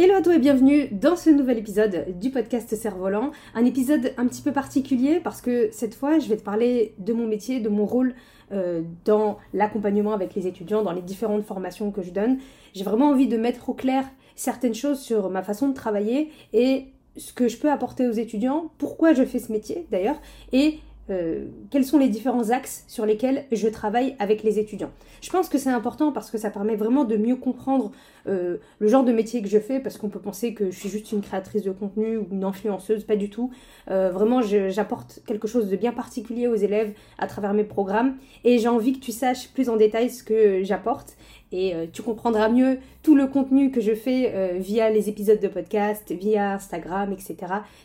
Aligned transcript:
Hello 0.00 0.14
à 0.14 0.22
toi 0.22 0.36
et 0.36 0.38
bienvenue 0.38 0.86
dans 0.92 1.16
ce 1.16 1.28
nouvel 1.28 1.58
épisode 1.58 2.16
du 2.20 2.30
podcast 2.30 2.72
Cerf-Volant. 2.72 3.32
Un 3.56 3.64
épisode 3.64 4.12
un 4.16 4.28
petit 4.28 4.42
peu 4.42 4.52
particulier 4.52 5.18
parce 5.18 5.40
que 5.40 5.70
cette 5.72 5.92
fois 5.92 6.20
je 6.20 6.28
vais 6.28 6.36
te 6.36 6.44
parler 6.44 6.94
de 6.98 7.12
mon 7.12 7.26
métier, 7.26 7.58
de 7.58 7.68
mon 7.68 7.84
rôle 7.84 8.14
euh, 8.52 8.82
dans 9.04 9.38
l'accompagnement 9.52 10.12
avec 10.12 10.36
les 10.36 10.46
étudiants, 10.46 10.84
dans 10.84 10.92
les 10.92 11.02
différentes 11.02 11.42
formations 11.42 11.90
que 11.90 12.02
je 12.02 12.12
donne. 12.12 12.38
J'ai 12.74 12.84
vraiment 12.84 13.08
envie 13.08 13.26
de 13.26 13.36
mettre 13.36 13.70
au 13.70 13.74
clair 13.74 14.04
certaines 14.36 14.72
choses 14.72 15.00
sur 15.00 15.30
ma 15.30 15.42
façon 15.42 15.68
de 15.68 15.74
travailler 15.74 16.30
et 16.52 16.92
ce 17.16 17.32
que 17.32 17.48
je 17.48 17.58
peux 17.58 17.72
apporter 17.72 18.06
aux 18.06 18.12
étudiants, 18.12 18.70
pourquoi 18.78 19.14
je 19.14 19.24
fais 19.24 19.40
ce 19.40 19.50
métier 19.50 19.88
d'ailleurs, 19.90 20.20
et 20.52 20.78
euh, 21.10 21.46
quels 21.70 21.84
sont 21.84 21.98
les 21.98 22.08
différents 22.08 22.50
axes 22.50 22.84
sur 22.88 23.06
lesquels 23.06 23.44
je 23.52 23.68
travaille 23.68 24.14
avec 24.18 24.42
les 24.42 24.58
étudiants? 24.58 24.90
Je 25.20 25.30
pense 25.30 25.48
que 25.48 25.58
c'est 25.58 25.70
important 25.70 26.12
parce 26.12 26.30
que 26.30 26.38
ça 26.38 26.50
permet 26.50 26.76
vraiment 26.76 27.04
de 27.04 27.16
mieux 27.16 27.36
comprendre 27.36 27.92
euh, 28.26 28.58
le 28.78 28.88
genre 28.88 29.04
de 29.04 29.12
métier 29.12 29.42
que 29.42 29.48
je 29.48 29.58
fais, 29.58 29.80
parce 29.80 29.96
qu'on 29.98 30.08
peut 30.08 30.20
penser 30.20 30.54
que 30.54 30.70
je 30.70 30.78
suis 30.78 30.88
juste 30.88 31.12
une 31.12 31.22
créatrice 31.22 31.62
de 31.62 31.70
contenu 31.70 32.16
ou 32.16 32.26
une 32.30 32.44
influenceuse, 32.44 33.04
pas 33.04 33.16
du 33.16 33.30
tout. 33.30 33.50
Euh, 33.90 34.10
vraiment, 34.10 34.42
j'apporte 34.42 35.20
quelque 35.26 35.48
chose 35.48 35.68
de 35.68 35.76
bien 35.76 35.92
particulier 35.92 36.46
aux 36.46 36.54
élèves 36.54 36.92
à 37.18 37.26
travers 37.26 37.54
mes 37.54 37.64
programmes, 37.64 38.16
et 38.44 38.58
j'ai 38.58 38.68
envie 38.68 38.92
que 38.92 39.04
tu 39.04 39.12
saches 39.12 39.48
plus 39.48 39.68
en 39.68 39.76
détail 39.76 40.10
ce 40.10 40.22
que 40.22 40.62
j'apporte 40.62 41.16
et 41.50 41.74
euh, 41.74 41.86
tu 41.90 42.02
comprendras 42.02 42.48
mieux 42.48 42.78
tout 43.02 43.14
le 43.14 43.26
contenu 43.26 43.70
que 43.70 43.80
je 43.80 43.94
fais 43.94 44.32
euh, 44.34 44.58
via 44.58 44.90
les 44.90 45.08
épisodes 45.08 45.40
de 45.40 45.48
podcast, 45.48 46.12
via 46.12 46.54
Instagram, 46.54 47.12
etc. 47.12 47.36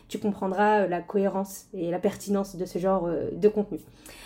Tu 0.08 0.18
comprendras 0.18 0.82
euh, 0.82 0.88
la 0.88 1.00
cohérence 1.00 1.66
et 1.72 1.90
la 1.90 1.98
pertinence 1.98 2.56
de 2.56 2.64
ce 2.66 2.78
genre 2.78 3.08
de 3.32 3.48
contenu. 3.48 3.78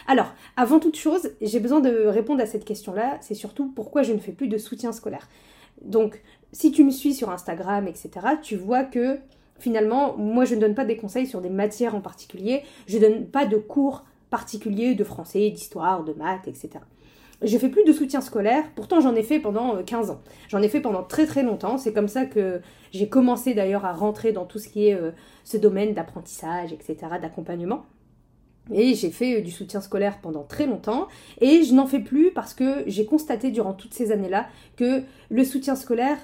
Alors, 0.06 0.33
avant 0.56 0.80
toute 0.80 0.97
chose, 0.97 1.30
j'ai 1.41 1.61
besoin 1.61 1.80
de 1.80 2.06
répondre 2.06 2.42
à 2.42 2.47
cette 2.47 2.64
question-là. 2.64 3.19
C'est 3.20 3.34
surtout 3.34 3.70
pourquoi 3.75 4.03
je 4.03 4.12
ne 4.12 4.19
fais 4.19 4.33
plus 4.33 4.48
de 4.48 4.58
soutien 4.58 4.92
scolaire. 4.92 5.28
Donc, 5.83 6.20
si 6.52 6.73
tu 6.73 6.83
me 6.83 6.91
suis 6.91 7.14
sur 7.14 7.30
Instagram, 7.30 7.86
etc., 7.86 8.11
tu 8.42 8.56
vois 8.56 8.84
que 8.84 9.19
finalement, 9.58 10.17
moi, 10.17 10.45
je 10.45 10.55
ne 10.55 10.61
donne 10.61 10.75
pas 10.75 10.84
des 10.84 10.97
conseils 10.97 11.27
sur 11.27 11.41
des 11.41 11.50
matières 11.50 11.95
en 11.95 12.00
particulier. 12.00 12.62
Je 12.86 12.98
ne 12.98 13.02
donne 13.02 13.27
pas 13.27 13.47
de 13.47 13.56
cours 13.56 14.05
particuliers 14.30 14.95
de 14.95 15.05
français, 15.05 15.50
d'histoire, 15.50 16.05
de 16.05 16.12
maths, 16.12 16.48
etc. 16.48 16.80
Je 17.42 17.56
fais 17.56 17.69
plus 17.69 17.84
de 17.84 17.92
soutien 17.92 18.20
scolaire, 18.20 18.64
pourtant 18.75 19.00
j'en 19.00 19.14
ai 19.14 19.22
fait 19.22 19.39
pendant 19.39 19.81
15 19.83 20.11
euh, 20.11 20.12
ans. 20.14 20.20
J'en 20.48 20.61
ai 20.61 20.69
fait 20.69 20.81
pendant 20.81 21.05
très 21.05 21.25
très 21.25 21.45
longtemps. 21.45 21.78
C'est 21.78 21.92
comme 21.92 22.08
ça 22.08 22.27
que 22.27 22.61
j'ai 22.91 23.08
commencé 23.08 23.55
d'ailleurs 23.55 23.84
à 23.84 23.92
rentrer 23.92 24.33
dans 24.33 24.45
tout 24.45 24.58
ce 24.58 24.69
qui 24.69 24.89
est 24.89 24.95
euh, 24.95 25.12
ce 25.45 25.56
domaine 25.56 25.95
d'apprentissage, 25.95 26.72
etc., 26.72 26.97
d'accompagnement. 27.22 27.86
Et 28.75 28.95
j'ai 28.95 29.11
fait 29.11 29.39
euh, 29.39 29.41
du 29.41 29.53
soutien 29.53 29.80
scolaire 29.80 30.19
pendant 30.20 30.42
très 30.42 30.67
longtemps 30.67 31.06
et 31.41 31.62
je 31.62 31.75
n'en 31.75 31.86
fais 31.86 32.00
plus 32.00 32.33
parce 32.33 32.55
que 32.55 32.83
j'ai 32.86 33.06
constaté 33.06 33.52
durant 33.52 33.73
toutes 33.73 33.95
ces 33.95 34.11
années-là 34.11 34.48
que 34.77 35.02
le 35.30 35.45
soutien 35.45 35.77
scolaire 35.77 36.19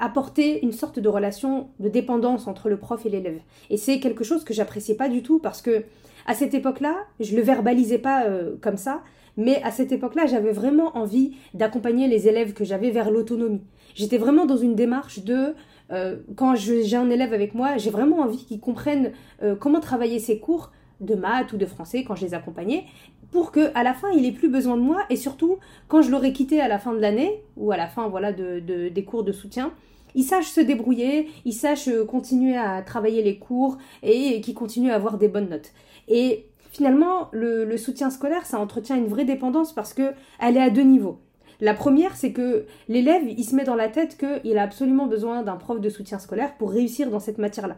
apportait 0.00 0.58
une 0.60 0.72
sorte 0.72 0.98
de 0.98 1.08
relation 1.08 1.70
de 1.80 1.88
dépendance 1.88 2.46
entre 2.46 2.68
le 2.68 2.76
prof 2.76 3.06
et 3.06 3.08
l'élève. 3.08 3.40
Et 3.70 3.78
c'est 3.78 4.00
quelque 4.00 4.22
chose 4.22 4.44
que 4.44 4.52
j'appréciais 4.52 4.96
pas 4.96 5.08
du 5.08 5.22
tout 5.22 5.38
parce 5.38 5.62
que 5.62 5.84
à 6.26 6.34
cette 6.34 6.52
époque-là, 6.52 6.94
je 7.20 7.34
le 7.34 7.40
verbalisais 7.40 7.96
pas 7.96 8.26
comme 8.60 8.76
ça, 8.76 9.00
mais 9.36 9.62
à 9.62 9.70
cette 9.70 9.92
époque-là, 9.92 10.26
j'avais 10.26 10.52
vraiment 10.52 10.96
envie 10.96 11.36
d'accompagner 11.54 12.08
les 12.08 12.28
élèves 12.28 12.52
que 12.52 12.64
j'avais 12.64 12.90
vers 12.90 13.10
l'autonomie. 13.10 13.62
J'étais 13.94 14.18
vraiment 14.18 14.46
dans 14.46 14.56
une 14.56 14.74
démarche 14.74 15.20
de 15.24 15.54
euh, 15.90 16.16
quand 16.36 16.54
j'ai 16.54 16.96
un 16.96 17.10
élève 17.10 17.32
avec 17.32 17.54
moi, 17.54 17.76
j'ai 17.76 17.90
vraiment 17.90 18.20
envie 18.20 18.44
qu'il 18.44 18.60
comprenne 18.60 19.12
euh, 19.42 19.54
comment 19.54 19.80
travailler 19.80 20.18
ses 20.18 20.38
cours 20.38 20.72
de 21.00 21.14
maths 21.14 21.52
ou 21.52 21.56
de 21.56 21.66
français 21.66 22.04
quand 22.04 22.14
je 22.14 22.24
les 22.24 22.34
accompagnais, 22.34 22.84
pour 23.30 23.50
que 23.50 23.70
à 23.74 23.82
la 23.82 23.92
fin 23.92 24.10
il 24.10 24.24
ait 24.24 24.32
plus 24.32 24.48
besoin 24.48 24.76
de 24.76 24.82
moi 24.82 25.02
et 25.10 25.16
surtout 25.16 25.58
quand 25.88 26.00
je 26.00 26.10
l'aurai 26.10 26.32
quitté 26.32 26.60
à 26.60 26.68
la 26.68 26.78
fin 26.78 26.92
de 26.92 27.00
l'année 27.00 27.42
ou 27.56 27.72
à 27.72 27.76
la 27.76 27.88
fin 27.88 28.08
voilà 28.08 28.32
de, 28.32 28.60
des 28.60 29.04
cours 29.04 29.24
de 29.24 29.32
soutien, 29.32 29.72
il 30.14 30.22
sache 30.22 30.46
se 30.46 30.60
débrouiller, 30.60 31.28
il 31.44 31.52
sache 31.52 31.88
euh, 31.88 32.04
continuer 32.04 32.56
à 32.56 32.82
travailler 32.82 33.22
les 33.22 33.38
cours 33.38 33.78
et 34.02 34.40
qu'il 34.40 34.54
continue 34.54 34.90
à 34.90 34.94
avoir 34.94 35.18
des 35.18 35.28
bonnes 35.28 35.48
notes. 35.48 35.72
Et 36.08 36.46
finalement, 36.72 37.28
le, 37.32 37.76
soutien 37.76 38.10
scolaire, 38.10 38.46
ça 38.46 38.58
entretient 38.58 38.96
une 38.96 39.06
vraie 39.06 39.24
dépendance 39.24 39.72
parce 39.72 39.94
que 39.94 40.12
elle 40.40 40.56
est 40.56 40.62
à 40.62 40.70
deux 40.70 40.82
niveaux. 40.82 41.20
La 41.60 41.74
première, 41.74 42.16
c'est 42.16 42.32
que 42.32 42.64
l'élève, 42.88 43.22
il 43.28 43.44
se 43.44 43.54
met 43.54 43.62
dans 43.62 43.76
la 43.76 43.88
tête 43.88 44.18
qu'il 44.18 44.58
a 44.58 44.62
absolument 44.62 45.06
besoin 45.06 45.42
d'un 45.42 45.56
prof 45.56 45.80
de 45.80 45.88
soutien 45.88 46.18
scolaire 46.18 46.56
pour 46.56 46.72
réussir 46.72 47.08
dans 47.10 47.20
cette 47.20 47.38
matière-là. 47.38 47.76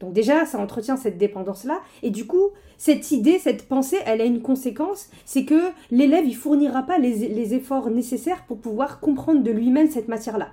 Donc 0.00 0.12
déjà, 0.12 0.44
ça 0.44 0.58
entretient 0.58 0.96
cette 0.96 1.18
dépendance-là. 1.18 1.80
Et 2.02 2.10
du 2.10 2.26
coup, 2.26 2.48
cette 2.78 3.12
idée, 3.12 3.38
cette 3.38 3.68
pensée, 3.68 3.98
elle 4.06 4.20
a 4.20 4.24
une 4.24 4.42
conséquence, 4.42 5.08
c'est 5.24 5.44
que 5.44 5.70
l'élève, 5.90 6.26
il 6.26 6.34
fournira 6.34 6.82
pas 6.82 6.98
les, 6.98 7.54
efforts 7.54 7.90
nécessaires 7.90 8.44
pour 8.46 8.58
pouvoir 8.58 9.00
comprendre 9.00 9.42
de 9.42 9.50
lui-même 9.50 9.88
cette 9.88 10.08
matière-là. 10.08 10.48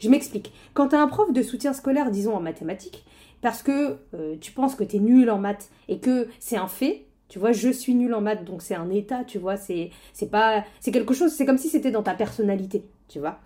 Je 0.00 0.08
m'explique. 0.08 0.52
Quand 0.74 0.88
tu 0.88 0.96
as 0.96 1.00
un 1.00 1.06
prof 1.06 1.32
de 1.32 1.42
soutien 1.42 1.72
scolaire, 1.72 2.10
disons 2.10 2.34
en 2.34 2.40
mathématiques, 2.40 3.04
parce 3.42 3.62
que 3.62 3.98
euh, 4.14 4.36
tu 4.40 4.52
penses 4.52 4.74
que 4.74 4.84
tu 4.84 4.96
es 4.96 4.98
nul 5.00 5.28
en 5.28 5.38
maths 5.38 5.68
et 5.88 5.98
que 5.98 6.28
c'est 6.38 6.56
un 6.56 6.68
fait, 6.68 7.06
tu 7.28 7.38
vois, 7.38 7.52
je 7.52 7.68
suis 7.68 7.94
nul 7.94 8.14
en 8.14 8.22
maths, 8.22 8.44
donc 8.44 8.62
c'est 8.62 8.74
un 8.74 8.88
état, 8.88 9.24
tu 9.24 9.38
vois, 9.38 9.56
c'est 9.56 9.90
pas 10.30 10.64
c'est 10.80 10.92
quelque 10.92 11.12
chose, 11.12 11.32
c'est 11.32 11.44
comme 11.44 11.58
si 11.58 11.68
c'était 11.68 11.90
dans 11.90 12.02
ta 12.02 12.14
personnalité, 12.14 12.84
tu 13.08 13.18
vois. 13.18 13.38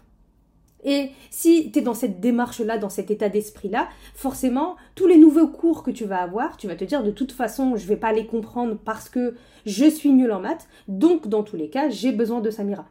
Et 0.85 1.11
si 1.31 1.73
tu 1.73 1.81
es 1.81 1.83
dans 1.83 1.95
cette 1.95 2.21
démarche-là, 2.21 2.79
dans 2.79 2.91
cet 2.91 3.11
état 3.11 3.29
d'esprit-là, 3.29 3.89
forcément, 4.15 4.77
tous 4.95 5.09
les 5.09 5.17
nouveaux 5.17 5.49
cours 5.49 5.83
que 5.83 5.91
tu 5.91 6.05
vas 6.05 6.23
avoir, 6.23 6.57
tu 6.57 6.69
vas 6.69 6.77
te 6.77 6.85
dire 6.85 7.03
de 7.03 7.11
toute 7.11 7.33
façon, 7.33 7.75
je 7.75 7.87
vais 7.87 7.97
pas 7.97 8.13
les 8.13 8.27
comprendre 8.27 8.79
parce 8.85 9.09
que 9.09 9.35
je 9.65 9.87
suis 9.87 10.13
nul 10.13 10.31
en 10.31 10.41
maths, 10.41 10.69
donc 10.87 11.27
dans 11.27 11.43
tous 11.43 11.57
les 11.57 11.71
cas, 11.71 11.89
j'ai 11.89 12.13
besoin 12.13 12.41
de 12.41 12.51
Samira. 12.51 12.87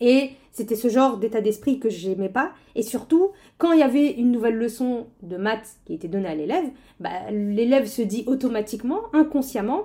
Et 0.00 0.30
c'était 0.52 0.76
ce 0.76 0.88
genre 0.88 1.18
d'état 1.18 1.40
d'esprit 1.40 1.78
que 1.78 1.88
j'aimais 1.88 2.28
pas. 2.28 2.52
Et 2.74 2.82
surtout, 2.82 3.30
quand 3.58 3.72
il 3.72 3.80
y 3.80 3.82
avait 3.82 4.12
une 4.12 4.32
nouvelle 4.32 4.56
leçon 4.56 5.06
de 5.22 5.36
maths 5.36 5.76
qui 5.84 5.94
était 5.94 6.08
donnée 6.08 6.28
à 6.28 6.34
l'élève, 6.34 6.68
bah, 7.00 7.30
l'élève 7.30 7.86
se 7.86 8.02
dit 8.02 8.24
automatiquement, 8.26 9.02
inconsciemment, 9.12 9.84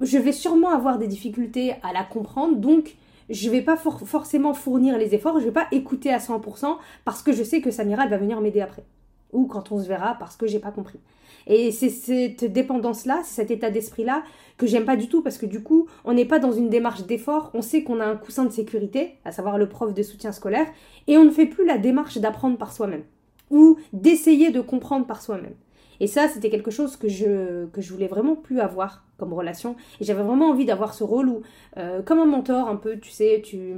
je 0.00 0.18
vais 0.18 0.32
sûrement 0.32 0.70
avoir 0.70 0.98
des 0.98 1.06
difficultés 1.06 1.74
à 1.82 1.92
la 1.92 2.04
comprendre, 2.04 2.56
donc 2.56 2.96
je 3.30 3.50
vais 3.50 3.62
pas 3.62 3.76
forcément 3.76 4.54
fournir 4.54 4.98
les 4.98 5.14
efforts, 5.14 5.40
je 5.40 5.46
vais 5.46 5.52
pas 5.52 5.66
écouter 5.72 6.12
à 6.12 6.18
100% 6.18 6.76
parce 7.04 7.22
que 7.22 7.32
je 7.32 7.42
sais 7.42 7.60
que 7.60 7.70
Samira 7.70 8.06
va 8.06 8.18
venir 8.18 8.40
m'aider 8.40 8.60
après. 8.60 8.84
Ou 9.32 9.46
quand 9.46 9.72
on 9.72 9.78
se 9.82 9.88
verra 9.88 10.16
parce 10.18 10.36
que 10.36 10.46
j'ai 10.46 10.58
pas 10.58 10.70
compris. 10.70 11.00
Et 11.46 11.70
c'est 11.70 11.90
cette 11.90 12.44
dépendance-là, 12.44 13.22
cet 13.24 13.50
état 13.50 13.70
d'esprit-là 13.70 14.22
que 14.56 14.66
j'aime 14.66 14.84
pas 14.84 14.96
du 14.96 15.08
tout 15.08 15.22
parce 15.22 15.38
que 15.38 15.46
du 15.46 15.62
coup, 15.62 15.86
on 16.04 16.12
n'est 16.12 16.24
pas 16.24 16.38
dans 16.38 16.52
une 16.52 16.68
démarche 16.68 17.04
d'effort, 17.06 17.50
on 17.54 17.62
sait 17.62 17.82
qu'on 17.82 18.00
a 18.00 18.06
un 18.06 18.16
coussin 18.16 18.44
de 18.44 18.50
sécurité, 18.50 19.14
à 19.24 19.32
savoir 19.32 19.58
le 19.58 19.68
prof 19.68 19.94
de 19.94 20.02
soutien 20.02 20.32
scolaire, 20.32 20.66
et 21.06 21.16
on 21.16 21.24
ne 21.24 21.30
fait 21.30 21.46
plus 21.46 21.64
la 21.64 21.78
démarche 21.78 22.18
d'apprendre 22.18 22.58
par 22.58 22.72
soi-même 22.72 23.04
ou 23.50 23.78
d'essayer 23.92 24.50
de 24.50 24.60
comprendre 24.60 25.06
par 25.06 25.22
soi-même. 25.22 25.54
Et 26.00 26.06
ça, 26.06 26.28
c'était 26.28 26.50
quelque 26.50 26.70
chose 26.70 26.96
que 26.96 27.08
je, 27.08 27.66
que 27.66 27.80
je 27.80 27.92
voulais 27.92 28.08
vraiment 28.08 28.34
plus 28.36 28.60
avoir 28.60 29.04
comme 29.18 29.32
relation. 29.32 29.76
Et 30.00 30.04
j'avais 30.04 30.22
vraiment 30.22 30.50
envie 30.50 30.66
d'avoir 30.66 30.94
ce 30.94 31.04
rôle 31.04 31.28
où, 31.28 31.42
euh, 31.78 32.02
comme 32.02 32.18
un 32.18 32.26
mentor, 32.26 32.68
un 32.68 32.76
peu, 32.76 32.98
tu 32.98 33.10
sais, 33.10 33.40
tu 33.44 33.74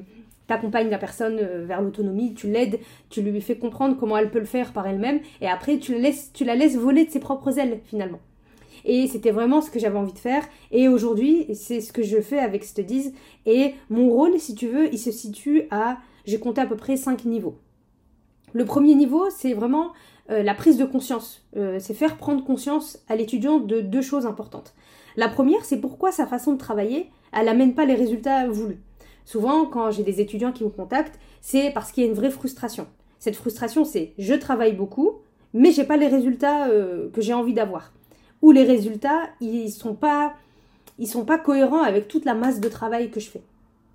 t'accompagnes 0.48 0.90
la 0.90 0.98
personne 0.98 1.38
euh, 1.40 1.64
vers 1.64 1.80
l'autonomie, 1.80 2.34
tu 2.34 2.48
l'aides, 2.48 2.80
tu 3.10 3.22
lui 3.22 3.40
fais 3.40 3.56
comprendre 3.56 3.96
comment 3.96 4.16
elle 4.16 4.30
peut 4.30 4.40
le 4.40 4.44
faire 4.44 4.72
par 4.72 4.88
elle-même, 4.88 5.20
et 5.40 5.46
après 5.46 5.78
tu 5.78 5.92
la 5.92 6.00
laisses, 6.00 6.32
tu 6.32 6.44
la 6.44 6.56
laisses 6.56 6.76
voler 6.76 7.04
de 7.04 7.10
ses 7.10 7.20
propres 7.20 7.60
ailes 7.60 7.78
finalement. 7.84 8.18
Et 8.84 9.06
c'était 9.06 9.30
vraiment 9.30 9.60
ce 9.60 9.70
que 9.70 9.78
j'avais 9.78 9.98
envie 9.98 10.12
de 10.12 10.18
faire. 10.18 10.42
Et 10.70 10.88
aujourd'hui, 10.88 11.46
c'est 11.54 11.80
ce 11.80 11.92
que 11.92 12.02
je 12.02 12.20
fais 12.20 12.38
avec 12.38 12.64
Studies. 12.64 13.12
Et 13.44 13.74
mon 13.90 14.08
rôle, 14.08 14.38
si 14.38 14.54
tu 14.54 14.68
veux, 14.68 14.92
il 14.92 14.98
se 14.98 15.10
situe 15.10 15.64
à, 15.70 15.98
j'ai 16.24 16.38
compté 16.38 16.60
à 16.60 16.66
peu 16.66 16.76
près 16.76 16.96
5 16.96 17.24
niveaux. 17.24 17.58
Le 18.52 18.64
premier 18.64 18.94
niveau, 18.94 19.28
c'est 19.30 19.52
vraiment 19.52 19.92
euh, 20.30 20.42
la 20.42 20.54
prise 20.54 20.78
de 20.78 20.84
conscience. 20.84 21.44
Euh, 21.56 21.78
c'est 21.80 21.92
faire 21.92 22.16
prendre 22.16 22.44
conscience 22.44 22.98
à 23.08 23.16
l'étudiant 23.16 23.58
de 23.58 23.80
deux 23.80 24.02
choses 24.02 24.26
importantes. 24.26 24.74
La 25.16 25.28
première, 25.28 25.64
c'est 25.64 25.80
pourquoi 25.80 26.12
sa 26.12 26.26
façon 26.26 26.52
de 26.52 26.58
travailler, 26.58 27.10
elle 27.32 27.46
n'amène 27.46 27.74
pas 27.74 27.84
les 27.84 27.94
résultats 27.94 28.46
voulus. 28.48 28.78
Souvent, 29.28 29.66
quand 29.66 29.90
j'ai 29.90 30.04
des 30.04 30.22
étudiants 30.22 30.52
qui 30.52 30.64
me 30.64 30.70
contactent, 30.70 31.20
c'est 31.42 31.70
parce 31.72 31.92
qu'il 31.92 32.02
y 32.02 32.06
a 32.06 32.08
une 32.08 32.16
vraie 32.16 32.30
frustration. 32.30 32.86
Cette 33.18 33.36
frustration, 33.36 33.84
c'est 33.84 34.14
je 34.18 34.32
travaille 34.32 34.72
beaucoup, 34.72 35.16
mais 35.52 35.70
j'ai 35.70 35.84
pas 35.84 35.98
les 35.98 36.08
résultats 36.08 36.68
euh, 36.68 37.10
que 37.10 37.20
j'ai 37.20 37.34
envie 37.34 37.52
d'avoir. 37.52 37.92
Ou 38.40 38.52
les 38.52 38.64
résultats, 38.64 39.28
ils 39.42 39.68
sont 39.70 39.92
pas, 39.92 40.32
ils 40.98 41.06
sont 41.06 41.26
pas 41.26 41.36
cohérents 41.36 41.82
avec 41.82 42.08
toute 42.08 42.24
la 42.24 42.32
masse 42.32 42.58
de 42.58 42.70
travail 42.70 43.10
que 43.10 43.20
je 43.20 43.28
fais. 43.28 43.42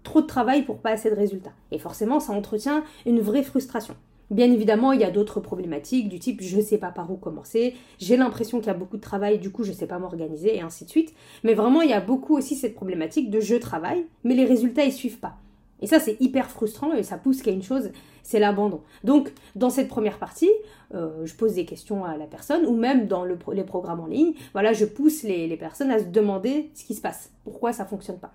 Trop 0.03 0.21
de 0.21 0.27
travail 0.27 0.65
pour 0.65 0.77
pas 0.77 0.91
assez 0.91 1.09
de 1.09 1.15
résultats. 1.15 1.53
Et 1.71 1.79
forcément, 1.79 2.19
ça 2.19 2.31
entretient 2.31 2.83
une 3.07 3.19
vraie 3.19 3.41
frustration. 3.41 3.95
Bien 4.31 4.51
évidemment, 4.51 4.93
il 4.93 5.01
y 5.01 5.03
a 5.03 5.11
d'autres 5.11 5.39
problématiques 5.39 6.09
du 6.09 6.17
type 6.17 6.41
je 6.41 6.57
ne 6.57 6.61
sais 6.61 6.77
pas 6.77 6.91
par 6.91 7.11
où 7.11 7.17
commencer, 7.17 7.75
j'ai 7.99 8.17
l'impression 8.17 8.59
qu'il 8.59 8.67
y 8.67 8.71
a 8.71 8.73
beaucoup 8.73 8.97
de 8.97 9.01
travail, 9.01 9.37
du 9.37 9.51
coup 9.51 9.63
je 9.63 9.71
ne 9.71 9.75
sais 9.75 9.87
pas 9.87 9.99
m'organiser 9.99 10.55
et 10.55 10.61
ainsi 10.61 10.85
de 10.85 10.89
suite. 10.89 11.13
Mais 11.43 11.53
vraiment, 11.53 11.81
il 11.81 11.89
y 11.89 11.93
a 11.93 12.01
beaucoup 12.01 12.35
aussi 12.35 12.55
cette 12.55 12.75
problématique 12.75 13.29
de 13.29 13.39
je 13.39 13.55
travaille, 13.55 14.05
mais 14.23 14.33
les 14.33 14.45
résultats 14.45 14.85
ils 14.85 14.93
suivent 14.93 15.19
pas. 15.19 15.37
Et 15.83 15.87
ça, 15.87 15.99
c'est 15.99 16.15
hyper 16.21 16.49
frustrant 16.49 16.93
et 16.93 17.03
ça 17.03 17.17
pousse 17.17 17.41
qu'à 17.41 17.51
une 17.51 17.61
chose, 17.61 17.91
c'est 18.23 18.39
l'abandon. 18.39 18.81
Donc, 19.03 19.33
dans 19.55 19.69
cette 19.69 19.89
première 19.89 20.17
partie, 20.17 20.49
euh, 20.95 21.25
je 21.25 21.35
pose 21.35 21.55
des 21.55 21.65
questions 21.65 22.05
à 22.05 22.15
la 22.15 22.25
personne 22.25 22.65
ou 22.65 22.73
même 22.73 23.05
dans 23.05 23.25
les 23.25 23.63
programmes 23.65 23.99
en 23.99 24.05
ligne, 24.05 24.33
voilà, 24.53 24.71
je 24.71 24.85
pousse 24.85 25.23
les, 25.23 25.57
personnes 25.57 25.91
à 25.91 25.99
se 25.99 26.05
demander 26.05 26.71
ce 26.73 26.85
qui 26.85 26.95
se 26.95 27.01
passe, 27.01 27.31
pourquoi 27.43 27.73
ça 27.73 27.85
fonctionne 27.85 28.17
pas. 28.17 28.33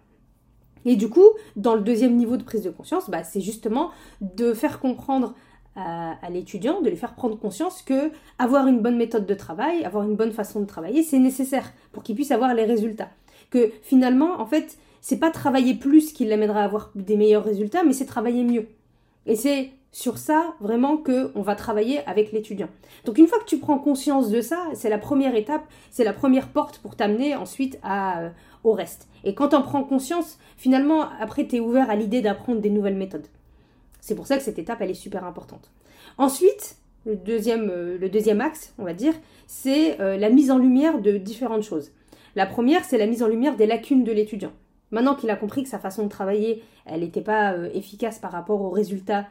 Et 0.85 0.95
du 0.95 1.09
coup, 1.09 1.25
dans 1.57 1.75
le 1.75 1.81
deuxième 1.81 2.17
niveau 2.17 2.37
de 2.37 2.43
prise 2.43 2.63
de 2.63 2.71
conscience, 2.71 3.09
bah, 3.09 3.25
c'est 3.25 3.41
justement 3.41 3.93
de 4.21 4.53
faire 4.53 4.79
comprendre 4.79 5.35
à, 5.79 6.31
l'étudiant, 6.31 6.81
de 6.81 6.91
lui 6.91 6.97
faire 6.97 7.15
prendre 7.15 7.39
conscience 7.39 7.83
que 7.83 8.11
avoir 8.39 8.67
une 8.67 8.81
bonne 8.81 8.97
méthode 8.97 9.27
de 9.27 9.35
travail, 9.35 9.85
avoir 9.85 10.05
une 10.05 10.17
bonne 10.17 10.33
façon 10.33 10.61
de 10.61 10.67
travailler, 10.67 11.03
c'est 11.03 11.19
nécessaire 11.19 11.73
pour 11.93 12.03
qu'il 12.03 12.15
puisse 12.15 12.31
avoir 12.31 12.55
les 12.55 12.65
résultats. 12.65 13.11
Que 13.51 13.71
finalement, 13.83 14.41
en 14.41 14.47
fait, 14.47 14.79
c'est 15.01 15.19
pas 15.19 15.31
travailler 15.31 15.75
plus 15.75 16.13
qui 16.13 16.25
l'amènera 16.25 16.63
à 16.63 16.65
avoir 16.65 16.91
des 16.95 17.17
meilleurs 17.17 17.45
résultats, 17.45 17.85
mais 17.85 17.93
c'est 17.93 18.07
travailler 18.07 18.45
mieux. 18.45 18.67
Et 19.27 19.37
c'est 19.37 19.71
sur 19.93 20.19
ça 20.19 20.55
vraiment 20.61 20.97
que 20.97 21.33
on 21.35 21.43
va 21.43 21.55
travailler 21.55 22.07
avec 22.07 22.33
l'étudiant. 22.33 22.69
Donc 23.05 23.19
une 23.19 23.27
fois 23.27 23.39
que 23.39 23.47
tu 23.47 23.59
prends 23.59 23.79
conscience 23.79 24.31
de 24.31 24.41
ça, 24.41 24.59
c'est 24.75 24.91
la 24.91 24.99
première 24.99 25.35
étape, 25.35 25.65
c'est 25.91 26.05
la 26.05 26.13
première 26.13 26.49
porte 26.49 26.79
pour 26.79 26.95
t'amener 26.97 27.35
ensuite 27.35 27.79
à, 27.83 28.21
euh, 28.21 28.31
au 28.65 28.73
reste. 28.73 29.09
Et 29.25 29.35
quand 29.35 29.49
tu 29.49 29.57
en 29.57 29.63
prends 29.63 29.85
conscience, 29.85 30.39
finalement 30.57 31.09
après 31.21 31.47
tu 31.47 31.57
es 31.57 31.61
ouvert 31.61 31.91
à 31.91 31.97
l'idée 31.97 32.21
d'apprendre 32.21 32.61
des 32.61 32.71
nouvelles 32.71 32.97
méthodes. 32.97 33.29
C'est 34.01 34.15
pour 34.15 34.27
ça 34.27 34.37
que 34.37 34.43
cette 34.43 34.59
étape 34.59 34.81
elle 34.81 34.91
est 34.91 34.95
super 34.95 35.25
importante. 35.25 35.71
Ensuite, 36.17 36.77
le 37.07 37.17
deuxième, 37.17 37.71
euh, 37.71 38.41
axe, 38.41 38.75
on 38.79 38.85
va 38.85 38.93
dire, 38.93 39.15
c'est 39.47 40.01
euh, 40.01 40.17
la 40.17 40.31
mise 40.31 40.51
en 40.51 40.59
lumière 40.59 41.01
de 41.01 41.17
différentes 41.17 41.63
choses. 41.63 41.91
La 42.35 42.47
première, 42.47 42.85
c'est 42.85 42.99
la 42.99 43.07
mise 43.07 43.23
en 43.23 43.29
lumière 43.29 43.57
des 43.57 43.67
lacunes 43.67 44.05
de 44.05 44.13
l'étudiant. 44.13 44.53
Maintenant 44.91 45.15
qu'il 45.15 45.31
a 45.31 45.37
compris 45.37 45.63
que 45.63 45.69
sa 45.69 45.79
façon 45.79 46.05
de 46.05 46.09
travailler, 46.09 46.63
elle 46.87 47.01
n'était 47.01 47.23
pas 47.23 47.53
euh, 47.53 47.71
efficace 47.73 48.19
par 48.19 48.33
rapport 48.33 48.61
aux 48.61 48.71
résultats 48.71 49.27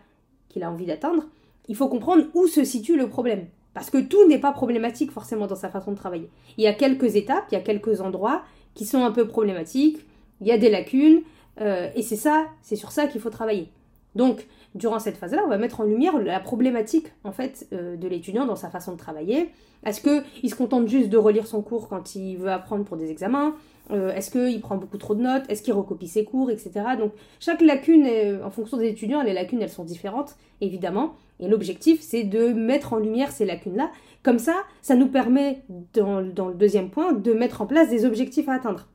qu'il 0.50 0.64
a 0.64 0.72
envie 0.72 0.86
d'atteindre, 0.86 1.26
il 1.68 1.76
faut 1.76 1.88
comprendre 1.88 2.26
où 2.34 2.48
se 2.48 2.64
situe 2.64 2.98
le 2.98 3.10
problème. 3.10 3.46
Parce 3.74 3.90
que 3.90 3.98
tout 3.98 4.28
n'est 4.28 4.40
pas 4.40 4.52
problématique 4.52 5.12
forcément 5.12 5.46
dans 5.46 5.56
sa 5.56 5.70
façon 5.70 5.92
de 5.92 5.98
travailler. 5.98 6.30
Il 6.58 6.64
y 6.64 6.68
a 6.68 6.74
quelques 6.74 7.16
étapes, 7.16 7.46
il 7.52 7.56
y 7.56 7.58
a 7.58 7.62
quelques 7.62 8.02
endroits 8.02 8.44
qui 8.74 8.86
sont 8.86 9.04
un 9.04 9.12
peu 9.12 9.28
problématiques, 9.28 10.00
il 10.42 10.48
y 10.48 10.52
a 10.52 10.58
des 10.58 10.70
lacunes, 10.70 11.22
et 11.60 12.02
c'est 12.02 12.16
ça, 12.16 12.48
c'est 12.62 12.76
sur 12.76 12.92
ça 12.92 13.08
qu'il 13.08 13.22
faut 13.22 13.30
travailler. 13.30 13.70
Donc, 14.16 14.48
durant 14.78 15.00
cette 15.00 15.18
phase-là, 15.18 15.42
on 15.46 15.50
va 15.50 15.58
mettre 15.58 15.82
en 15.82 15.84
lumière 15.84 16.18
la 16.20 16.40
problématique 16.40 17.08
en 17.24 17.32
fait 17.32 17.68
euh, 17.74 17.96
de 17.96 18.08
l'étudiant 18.08 18.46
dans 18.46 18.56
sa 18.56 18.70
façon 18.70 18.94
de 18.94 18.98
travailler. 18.98 19.50
Est-ce 19.86 20.02
qu'il 20.02 20.50
se 20.50 20.56
contente 20.56 20.88
juste 20.88 21.10
de 21.10 21.18
relire 21.18 21.48
son 21.48 21.62
cours 21.62 21.88
quand 21.88 22.16
il 22.16 22.38
veut 22.38 22.52
apprendre 22.52 22.84
pour 22.84 22.98
des 22.98 23.12
examens? 23.12 23.56
Euh, 23.92 24.14
Est-ce 24.14 24.32
qu'il 24.32 24.60
prend 24.60 24.76
beaucoup 24.76 24.98
trop 24.98 25.16
de 25.16 25.22
notes? 25.22 25.44
Est-ce 25.50 25.62
qu'il 25.62 25.74
recopie 25.74 26.08
ses 26.08 26.26
cours, 26.26 26.52
etc. 26.52 26.72
Donc 26.98 27.14
chaque 27.40 27.62
lacune, 27.62 28.08
en 28.44 28.50
fonction 28.50 28.78
des 28.78 28.88
étudiants, 28.88 29.22
les 29.22 29.34
lacunes 29.34 29.62
elles 29.62 29.70
sont 29.70 29.86
différentes 29.86 30.36
évidemment. 30.62 31.14
Et 31.40 31.48
l'objectif 31.48 32.02
c'est 32.02 32.24
de 32.24 32.50
mettre 32.54 32.94
en 32.94 32.98
lumière 32.98 33.32
ces 33.32 33.46
lacunes-là. 33.46 33.92
Comme 34.24 34.40
ça, 34.40 34.56
ça 34.82 34.96
nous 34.96 35.08
permet 35.08 35.64
dans, 35.94 36.22
dans 36.22 36.48
le 36.48 36.56
deuxième 36.56 36.90
point 36.90 37.14
de 37.14 37.34
mettre 37.34 37.62
en 37.62 37.66
place 37.66 37.90
des 37.90 38.06
objectifs 38.06 38.50
à 38.50 38.54
atteindre. 38.54 38.88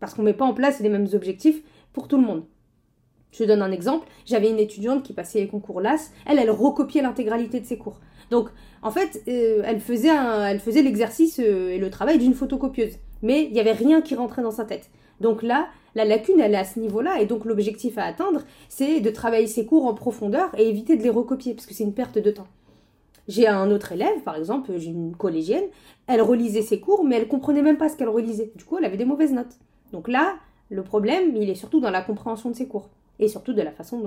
Parce 0.00 0.12
qu'on 0.14 0.22
ne 0.22 0.26
met 0.26 0.34
pas 0.34 0.44
en 0.44 0.54
place 0.54 0.80
les 0.80 0.88
mêmes 0.88 1.08
objectifs 1.14 1.62
pour 1.92 2.08
tout 2.08 2.18
le 2.18 2.26
monde. 2.26 2.44
Je 3.38 3.44
donne 3.44 3.60
un 3.60 3.70
exemple. 3.70 4.06
J'avais 4.24 4.48
une 4.48 4.58
étudiante 4.58 5.02
qui 5.02 5.12
passait 5.12 5.40
les 5.40 5.48
concours 5.48 5.80
LAS. 5.80 6.10
Elle, 6.26 6.38
elle 6.38 6.50
recopiait 6.50 7.02
l'intégralité 7.02 7.60
de 7.60 7.66
ses 7.66 7.76
cours. 7.76 8.00
Donc, 8.30 8.48
en 8.82 8.90
fait, 8.90 9.22
euh, 9.28 9.62
elle 9.64 9.80
faisait, 9.80 10.82
l'exercice 10.82 11.38
euh, 11.38 11.68
et 11.68 11.78
le 11.78 11.90
travail 11.90 12.18
d'une 12.18 12.34
photocopieuse. 12.34 12.94
Mais 13.22 13.44
il 13.44 13.52
n'y 13.52 13.60
avait 13.60 13.72
rien 13.72 14.00
qui 14.00 14.14
rentrait 14.14 14.42
dans 14.42 14.50
sa 14.50 14.64
tête. 14.64 14.90
Donc 15.20 15.42
là, 15.42 15.68
la 15.94 16.04
lacune, 16.04 16.40
elle 16.40 16.54
est 16.54 16.58
à 16.58 16.64
ce 16.64 16.80
niveau-là. 16.80 17.20
Et 17.20 17.26
donc, 17.26 17.44
l'objectif 17.44 17.98
à 17.98 18.04
atteindre, 18.04 18.42
c'est 18.68 19.00
de 19.00 19.10
travailler 19.10 19.46
ses 19.46 19.66
cours 19.66 19.84
en 19.84 19.92
profondeur 19.92 20.50
et 20.56 20.68
éviter 20.68 20.96
de 20.96 21.02
les 21.02 21.10
recopier, 21.10 21.54
parce 21.54 21.66
que 21.66 21.74
c'est 21.74 21.84
une 21.84 21.94
perte 21.94 22.18
de 22.18 22.30
temps. 22.30 22.48
J'ai 23.28 23.48
un 23.48 23.70
autre 23.70 23.92
élève, 23.92 24.20
par 24.24 24.36
exemple, 24.36 24.72
j'ai 24.76 24.90
une 24.90 25.16
collégienne, 25.16 25.64
elle 26.06 26.22
relisait 26.22 26.62
ses 26.62 26.78
cours, 26.78 27.04
mais 27.04 27.16
elle 27.16 27.26
comprenait 27.26 27.62
même 27.62 27.76
pas 27.76 27.88
ce 27.88 27.96
qu'elle 27.96 28.08
relisait. 28.08 28.52
Du 28.54 28.64
coup, 28.64 28.78
elle 28.78 28.84
avait 28.84 28.96
des 28.96 29.04
mauvaises 29.04 29.32
notes. 29.32 29.58
Donc 29.92 30.06
là, 30.06 30.36
le 30.70 30.82
problème, 30.82 31.34
il 31.34 31.50
est 31.50 31.56
surtout 31.56 31.80
dans 31.80 31.90
la 31.90 32.02
compréhension 32.02 32.50
de 32.50 32.54
ses 32.54 32.68
cours 32.68 32.88
et 33.18 33.28
surtout 33.28 33.52
de 33.52 33.62
la 33.62 33.72
façon 33.72 34.02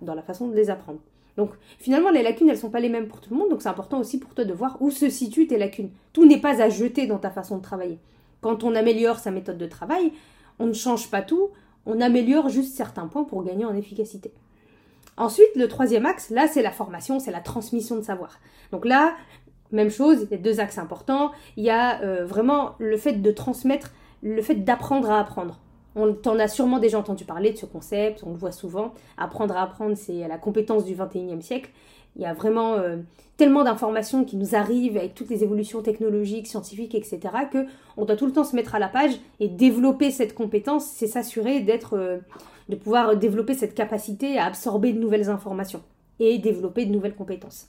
dans 0.00 0.14
la 0.14 0.22
façon 0.22 0.48
de 0.48 0.54
les 0.54 0.70
apprendre. 0.70 1.00
Donc 1.36 1.50
finalement, 1.78 2.10
les 2.10 2.22
lacunes, 2.22 2.48
elles 2.48 2.58
sont 2.58 2.70
pas 2.70 2.80
les 2.80 2.88
mêmes 2.88 3.08
pour 3.08 3.20
tout 3.20 3.30
le 3.30 3.36
monde, 3.36 3.50
donc 3.50 3.62
c'est 3.62 3.68
important 3.68 3.98
aussi 3.98 4.18
pour 4.18 4.34
toi 4.34 4.44
de 4.44 4.52
voir 4.52 4.76
où 4.80 4.90
se 4.90 5.10
situent 5.10 5.46
tes 5.46 5.58
lacunes. 5.58 5.90
Tout 6.12 6.26
n'est 6.26 6.40
pas 6.40 6.62
à 6.62 6.68
jeter 6.68 7.06
dans 7.06 7.18
ta 7.18 7.30
façon 7.30 7.58
de 7.58 7.62
travailler. 7.62 7.98
Quand 8.40 8.62
on 8.62 8.74
améliore 8.74 9.18
sa 9.18 9.30
méthode 9.30 9.58
de 9.58 9.66
travail, 9.66 10.12
on 10.58 10.66
ne 10.66 10.72
change 10.72 11.10
pas 11.10 11.22
tout, 11.22 11.50
on 11.86 12.00
améliore 12.00 12.48
juste 12.48 12.74
certains 12.74 13.06
points 13.06 13.24
pour 13.24 13.42
gagner 13.42 13.64
en 13.64 13.74
efficacité. 13.74 14.32
Ensuite, 15.16 15.54
le 15.56 15.68
troisième 15.68 16.06
axe, 16.06 16.30
là, 16.30 16.48
c'est 16.48 16.62
la 16.62 16.72
formation, 16.72 17.20
c'est 17.20 17.30
la 17.30 17.40
transmission 17.40 17.96
de 17.96 18.02
savoir. 18.02 18.40
Donc 18.72 18.84
là, 18.84 19.14
même 19.70 19.90
chose, 19.90 20.26
il 20.30 20.30
y 20.30 20.34
a 20.34 20.42
deux 20.42 20.60
axes 20.60 20.78
importants. 20.78 21.32
Il 21.56 21.64
y 21.64 21.70
a 21.70 22.00
euh, 22.02 22.24
vraiment 22.24 22.74
le 22.78 22.96
fait 22.96 23.14
de 23.14 23.30
transmettre, 23.30 23.92
le 24.22 24.42
fait 24.42 24.56
d'apprendre 24.56 25.10
à 25.10 25.20
apprendre. 25.20 25.60
On 25.96 26.12
t'en 26.12 26.38
a 26.38 26.48
sûrement 26.48 26.78
déjà 26.78 26.98
entendu 26.98 27.24
parler 27.24 27.52
de 27.52 27.56
ce 27.56 27.66
concept, 27.66 28.22
on 28.24 28.30
le 28.30 28.36
voit 28.36 28.52
souvent. 28.52 28.94
Apprendre 29.16 29.56
à 29.56 29.62
apprendre, 29.62 29.96
c'est 29.96 30.26
la 30.26 30.38
compétence 30.38 30.84
du 30.84 30.94
21e 30.94 31.40
siècle. 31.40 31.70
Il 32.16 32.22
y 32.22 32.26
a 32.26 32.34
vraiment 32.34 32.74
euh, 32.74 32.96
tellement 33.36 33.64
d'informations 33.64 34.24
qui 34.24 34.36
nous 34.36 34.54
arrivent 34.54 34.96
avec 34.96 35.14
toutes 35.14 35.30
les 35.30 35.42
évolutions 35.42 35.82
technologiques, 35.82 36.46
scientifiques, 36.46 36.94
etc., 36.94 37.20
que 37.50 37.66
on 37.96 38.04
doit 38.04 38.16
tout 38.16 38.26
le 38.26 38.32
temps 38.32 38.44
se 38.44 38.54
mettre 38.54 38.74
à 38.74 38.78
la 38.78 38.88
page 38.88 39.12
et 39.40 39.48
développer 39.48 40.10
cette 40.10 40.34
compétence, 40.34 40.86
c'est 40.86 41.06
s'assurer 41.06 41.60
d'être, 41.60 41.96
euh, 41.96 42.18
de 42.68 42.76
pouvoir 42.76 43.16
développer 43.16 43.54
cette 43.54 43.74
capacité 43.74 44.38
à 44.38 44.46
absorber 44.46 44.92
de 44.92 44.98
nouvelles 44.98 45.28
informations 45.28 45.82
et 46.20 46.38
développer 46.38 46.86
de 46.86 46.92
nouvelles 46.92 47.16
compétences. 47.16 47.68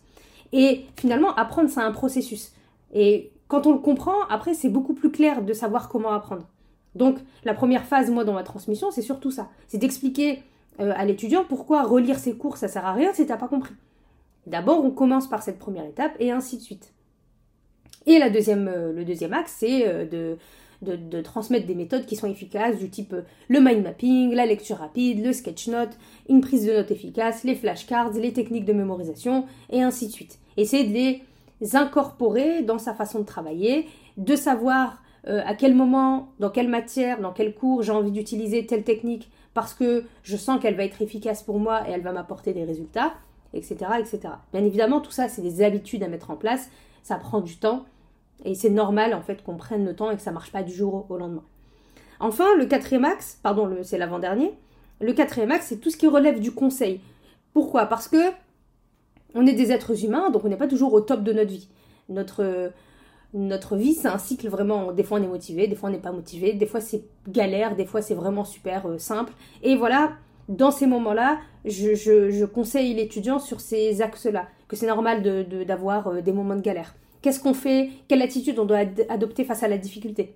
Et 0.52 0.86
finalement, 0.96 1.34
apprendre, 1.36 1.70
c'est 1.70 1.82
un 1.82 1.92
processus. 1.92 2.54
Et 2.94 3.32
quand 3.48 3.66
on 3.68 3.74
le 3.74 3.80
comprend, 3.80 4.26
après, 4.30 4.54
c'est 4.54 4.70
beaucoup 4.70 4.94
plus 4.94 5.12
clair 5.12 5.44
de 5.44 5.54
savoir 5.54 5.90
comment 5.90 6.12
apprendre. 6.12 6.48
Donc 6.96 7.18
la 7.44 7.54
première 7.54 7.86
phase, 7.86 8.10
moi, 8.10 8.24
dans 8.24 8.34
ma 8.34 8.44
transmission, 8.44 8.90
c'est 8.92 9.02
surtout 9.02 9.32
ça. 9.32 9.50
C'est 9.68 9.78
d'expliquer 9.78 10.42
euh, 10.80 10.94
à 10.96 11.06
l'étudiant 11.06 11.44
pourquoi 11.48 11.84
relire 11.84 12.18
ses 12.18 12.36
cours, 12.36 12.58
ça 12.58 12.68
sert 12.68 12.86
à 12.86 12.94
rien 12.94 13.14
si 13.14 13.26
t'as 13.26 13.38
pas 13.38 13.48
compris. 13.48 13.74
D'abord, 14.48 14.84
on 14.84 14.92
commence 14.92 15.28
par 15.28 15.44
cette 15.44 15.60
première 15.60 15.86
étape 15.86 16.14
et 16.20 16.32
ainsi 16.32 16.58
de 16.58 16.62
suite. 16.62 16.94
Et 18.06 18.20
la 18.20 18.30
deuxième, 18.30 18.68
euh, 18.68 18.94
le 18.94 19.04
deuxième 19.04 19.34
axe, 19.34 19.56
c'est 19.60 19.88
euh, 19.88 20.06
de, 20.06 20.38
de, 20.96 21.22
transmettre 21.22 21.66
des 21.66 21.76
méthodes 21.76 22.06
qui 22.06 22.16
sont 22.16 22.30
efficaces, 22.30 22.78
du 22.78 22.90
type 22.90 23.16
le 23.48 23.60
mind 23.60 23.84
mapping, 23.84 24.34
la 24.34 24.46
lecture 24.46 24.78
rapide, 24.78 25.26
le 25.26 25.34
sketch 25.34 25.68
note, 25.68 25.98
une 26.30 26.42
prise 26.42 26.66
de 26.66 26.74
notes 26.74 26.92
efficace, 26.92 27.44
les 27.44 27.56
flashcards, 27.56 28.12
les 28.12 28.34
techniques 28.34 28.66
de 28.66 28.74
mémorisation, 28.74 29.46
et 29.72 29.82
ainsi 29.82 30.08
de 30.08 30.12
suite. 30.12 30.40
Essayer 30.58 30.84
de 30.84 30.94
les 30.94 31.76
incorporer 31.76 32.62
dans 32.62 32.78
sa 32.78 32.94
façon 32.94 33.20
de 33.20 33.26
travailler, 33.26 33.88
de 34.18 34.36
savoir 34.36 35.02
euh, 35.28 35.42
à 35.46 35.56
quel 35.56 35.74
moment, 35.74 36.30
dans 36.40 36.50
quelle 36.50 36.70
matière, 36.70 37.20
dans 37.20 37.34
quel 37.34 37.56
cours 37.56 37.82
j'ai 37.82 37.92
envie 37.92 38.12
d'utiliser 38.12 38.66
telle 38.66 38.84
technique 38.84 39.32
parce 39.54 39.74
que 39.74 40.04
je 40.24 40.38
sens 40.38 40.62
qu'elle 40.62 40.76
va 40.76 40.84
être 40.84 41.02
efficace 41.02 41.42
pour 41.42 41.60
moi 41.60 41.88
et 41.88 41.92
elle 41.92 42.02
va 42.02 42.12
m'apporter 42.12 42.54
des 42.54 42.64
résultats, 42.64 43.14
etc., 43.54 43.78
etc. 44.00 44.20
Bien 44.54 44.64
évidemment, 44.64 45.00
tout 45.00 45.12
ça, 45.12 45.30
c'est 45.30 45.42
des 45.42 45.64
habitudes 45.64 46.04
à 46.04 46.08
mettre 46.08 46.30
en 46.30 46.36
place, 46.36 46.70
ça 47.04 47.16
prend 47.16 47.42
du 47.42 47.58
temps 47.58 47.86
et 48.44 48.54
c'est 48.54 48.70
normal 48.70 49.14
en 49.14 49.22
fait 49.22 49.44
qu'on 49.44 49.56
prenne 49.56 49.86
le 49.86 49.96
temps 49.96 50.12
et 50.12 50.16
que 50.16 50.22
ça 50.22 50.32
marche 50.32 50.52
pas 50.52 50.62
du 50.62 50.74
jour 50.74 51.06
au 51.10 51.18
lendemain. 51.18 51.44
Enfin, 52.20 52.56
le 52.58 52.66
quatrième 52.66 53.06
axe, 53.06 53.40
pardon, 53.42 53.78
c'est 53.82 53.98
l'avant-dernier, 53.98 54.54
le 55.02 55.14
quatrième 55.14 55.52
axe, 55.52 55.68
c'est 55.68 55.78
tout 55.78 55.90
ce 55.90 55.98
qui 55.98 56.08
relève 56.08 56.40
du 56.40 56.52
conseil. 56.52 57.02
Pourquoi? 57.54 57.86
Parce 57.88 58.08
que 58.08 58.18
on 59.34 59.46
est 59.46 59.54
des 59.54 59.72
êtres 59.72 60.06
humains, 60.06 60.30
donc 60.30 60.46
on 60.46 60.50
n'est 60.50 60.58
pas 60.58 60.68
toujours 60.68 60.94
au 60.94 61.02
top 61.02 61.24
de 61.24 61.34
notre 61.34 61.52
vie. 61.52 61.68
Notre, 62.08 62.72
notre 63.36 63.76
vie, 63.76 63.94
c'est 63.94 64.08
un 64.08 64.18
cycle 64.18 64.48
vraiment. 64.48 64.94
Des 64.94 65.04
fois, 65.04 65.20
on 65.20 65.24
est 65.24 65.28
motivé, 65.28 65.68
des 65.68 65.76
fois, 65.76 65.90
on 65.90 65.92
n'est 65.92 66.00
pas 66.00 66.14
motivé, 66.14 66.54
des 66.54 66.66
fois, 66.66 66.80
c'est 66.80 67.04
galère, 67.28 67.76
des 67.76 67.86
fois, 67.86 68.02
c'est 68.02 68.16
vraiment 68.16 68.46
super 68.46 68.88
euh, 68.88 68.98
simple. 68.98 69.34
Et 69.62 69.76
voilà, 69.76 70.14
dans 70.48 70.72
ces 70.72 70.88
moments-là, 70.88 71.40
je, 71.66 72.46
conseille 72.46 72.94
l'étudiant 72.94 73.40
sur 73.40 73.60
ces 73.60 74.02
axes-là, 74.02 74.48
que 74.68 74.76
c'est 74.76 74.88
normal 74.88 75.22
d'avoir 75.66 76.12
de, 76.12 76.18
euh, 76.18 76.22
des 76.22 76.32
moments 76.32 76.56
de 76.56 76.62
galère. 76.62 76.96
Qu'est-ce 77.22 77.42
qu'on 77.42 77.54
fait? 77.54 77.90
Quelle 78.08 78.22
attitude 78.22 78.58
on 78.58 78.66
doit 78.66 78.84
adopter 79.10 79.44
face 79.44 79.64
à 79.64 79.68
la 79.68 79.78
difficulté? 79.78 80.36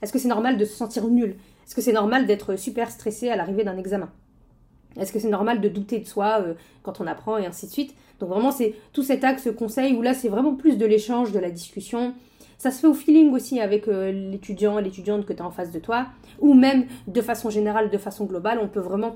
Est-ce 0.00 0.12
que 0.12 0.18
c'est 0.18 0.28
normal 0.28 0.56
de 0.56 0.64
se 0.64 0.74
sentir 0.74 1.08
nul? 1.08 1.36
Est-ce 1.66 1.74
que 1.74 1.80
c'est 1.80 1.92
normal 1.92 2.26
d'être 2.26 2.56
super 2.56 2.90
stressé 2.90 3.28
à 3.28 3.36
l'arrivée 3.36 3.64
d'un 3.64 3.76
examen? 3.76 4.10
Est-ce 5.00 5.12
que 5.12 5.18
c'est 5.18 5.28
normal 5.28 5.60
de 5.60 5.68
douter 5.68 5.98
de 5.98 6.06
soi 6.06 6.42
euh, 6.42 6.54
quand 6.84 7.00
on 7.00 7.06
apprend 7.08 7.38
et 7.38 7.46
ainsi 7.46 7.66
de 7.66 7.72
suite? 7.72 7.94
Donc 8.20 8.28
vraiment, 8.28 8.52
c'est 8.52 8.74
tout 8.92 9.02
cet 9.02 9.24
axe 9.24 9.48
conseil 9.58 9.94
où 9.94 10.02
là, 10.02 10.14
c'est 10.14 10.28
vraiment 10.28 10.54
plus 10.54 10.78
de 10.78 10.86
l'échange, 10.86 11.32
de 11.32 11.38
la 11.38 11.50
discussion, 11.50 12.14
ça 12.58 12.70
se 12.70 12.80
fait 12.80 12.86
au 12.86 12.94
feeling 12.94 13.32
aussi 13.32 13.60
avec 13.60 13.88
euh, 13.88 14.10
l'étudiant, 14.10 14.78
l'étudiante 14.78 15.26
que 15.26 15.32
tu 15.32 15.42
as 15.42 15.46
en 15.46 15.50
face 15.50 15.70
de 15.70 15.78
toi, 15.78 16.06
ou 16.40 16.54
même 16.54 16.86
de 17.06 17.20
façon 17.20 17.50
générale, 17.50 17.90
de 17.90 17.98
façon 17.98 18.24
globale, 18.24 18.58
on 18.62 18.68
peut 18.68 18.80
vraiment 18.80 19.14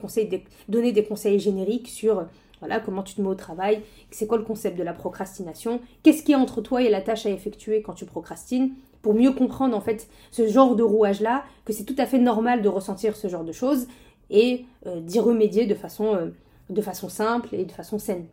donner 0.68 0.92
des 0.92 1.04
conseils 1.04 1.38
génériques 1.38 1.88
sur 1.88 2.26
Voilà, 2.60 2.80
comment 2.80 3.02
tu 3.02 3.14
te 3.14 3.22
mets 3.22 3.28
au 3.28 3.34
travail, 3.34 3.82
c'est 4.10 4.26
quoi 4.26 4.36
le 4.36 4.44
concept 4.44 4.76
de 4.78 4.82
la 4.82 4.92
procrastination, 4.92 5.80
qu'est-ce 6.02 6.22
qui 6.22 6.32
est 6.32 6.36
entre 6.36 6.60
toi 6.60 6.82
et 6.82 6.90
la 6.90 7.00
tâche 7.00 7.24
à 7.24 7.30
effectuer 7.30 7.80
quand 7.80 7.94
tu 7.94 8.04
procrastines, 8.04 8.72
pour 9.02 9.14
mieux 9.14 9.32
comprendre 9.32 9.76
en 9.76 9.80
fait 9.80 10.08
ce 10.30 10.46
genre 10.46 10.76
de 10.76 10.82
rouage-là, 10.82 11.44
que 11.64 11.72
c'est 11.72 11.84
tout 11.84 11.94
à 11.98 12.06
fait 12.06 12.18
normal 12.18 12.62
de 12.62 12.68
ressentir 12.68 13.16
ce 13.16 13.28
genre 13.28 13.44
de 13.44 13.52
choses 13.52 13.86
et 14.28 14.66
euh, 14.86 15.00
d'y 15.00 15.20
remédier 15.20 15.66
de 15.66 15.74
façon, 15.74 16.14
euh, 16.14 16.28
de 16.68 16.82
façon 16.82 17.08
simple 17.08 17.54
et 17.54 17.64
de 17.64 17.72
façon 17.72 17.98
saine. 17.98 18.26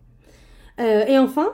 Euh, 0.80 1.06
et 1.06 1.18
enfin, 1.18 1.54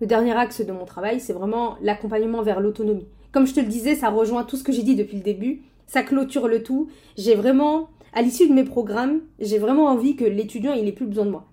le 0.00 0.06
dernier 0.06 0.32
axe 0.32 0.60
de 0.60 0.72
mon 0.72 0.84
travail, 0.84 1.20
c'est 1.20 1.32
vraiment 1.32 1.76
l'accompagnement 1.82 2.42
vers 2.42 2.60
l'autonomie. 2.60 3.06
Comme 3.32 3.46
je 3.46 3.54
te 3.54 3.60
le 3.60 3.66
disais, 3.66 3.94
ça 3.94 4.10
rejoint 4.10 4.44
tout 4.44 4.56
ce 4.56 4.64
que 4.64 4.72
j'ai 4.72 4.82
dit 4.82 4.96
depuis 4.96 5.16
le 5.16 5.22
début, 5.22 5.62
ça 5.86 6.02
clôture 6.02 6.48
le 6.48 6.62
tout. 6.62 6.88
J'ai 7.16 7.34
vraiment, 7.34 7.88
à 8.12 8.22
l'issue 8.22 8.48
de 8.48 8.54
mes 8.54 8.64
programmes, 8.64 9.20
j'ai 9.40 9.58
vraiment 9.58 9.86
envie 9.86 10.16
que 10.16 10.24
l'étudiant, 10.24 10.72
il 10.72 10.88
ait 10.88 10.92
plus 10.92 11.06
besoin 11.06 11.26
de 11.26 11.30
moi. 11.30 11.46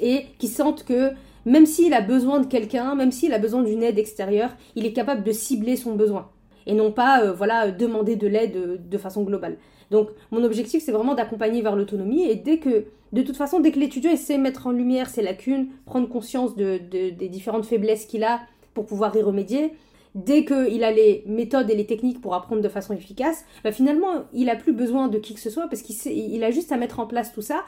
Et 0.00 0.26
qu'il 0.38 0.48
sente 0.48 0.84
que 0.84 1.12
même 1.44 1.66
s'il 1.66 1.94
a 1.94 2.00
besoin 2.00 2.40
de 2.40 2.46
quelqu'un, 2.46 2.94
même 2.94 3.12
s'il 3.12 3.32
a 3.32 3.38
besoin 3.38 3.62
d'une 3.62 3.82
aide 3.82 3.98
extérieure, 3.98 4.50
il 4.76 4.86
est 4.86 4.92
capable 4.92 5.24
de 5.24 5.32
cibler 5.32 5.76
son 5.76 5.94
besoin 5.94 6.28
et 6.68 6.74
non 6.74 6.92
pas 6.92 7.22
euh, 7.22 7.32
voilà 7.32 7.72
demander 7.72 8.14
de 8.14 8.28
l'aide 8.28 8.56
euh, 8.56 8.76
de 8.78 8.98
façon 8.98 9.24
globale. 9.24 9.56
Donc 9.90 10.10
mon 10.30 10.44
objectif 10.44 10.82
c'est 10.84 10.92
vraiment 10.92 11.14
d'accompagner 11.14 11.62
vers 11.62 11.76
l'autonomie 11.76 12.24
et 12.24 12.34
dès 12.34 12.58
que 12.58 12.86
de 13.12 13.22
toute 13.22 13.36
façon 13.36 13.60
dès 13.60 13.72
que 13.72 13.78
l'étudiant 13.78 14.10
essaie 14.10 14.36
de 14.36 14.42
mettre 14.42 14.66
en 14.66 14.70
lumière 14.70 15.08
ses 15.08 15.22
lacunes, 15.22 15.68
prendre 15.86 16.08
conscience 16.08 16.56
de, 16.56 16.78
des 16.78 17.28
différentes 17.28 17.64
faiblesses 17.64 18.06
qu'il 18.06 18.24
a 18.24 18.40
pour 18.74 18.84
pouvoir 18.86 19.16
y 19.16 19.22
remédier, 19.22 19.72
dès 20.14 20.44
qu'il 20.44 20.84
a 20.84 20.92
les 20.92 21.24
méthodes 21.26 21.70
et 21.70 21.74
les 21.74 21.86
techniques 21.86 22.20
pour 22.20 22.34
apprendre 22.34 22.60
de 22.60 22.68
façon 22.68 22.94
efficace, 22.94 23.44
bah, 23.64 23.72
finalement 23.72 24.24
il 24.34 24.46
n'a 24.46 24.56
plus 24.56 24.72
besoin 24.72 25.08
de 25.08 25.18
qui 25.18 25.34
que 25.34 25.40
ce 25.40 25.50
soit 25.50 25.68
parce 25.68 25.82
qu'il 25.82 26.44
a 26.44 26.50
juste 26.50 26.70
à 26.72 26.76
mettre 26.76 27.00
en 27.00 27.06
place 27.06 27.32
tout 27.32 27.42
ça 27.42 27.64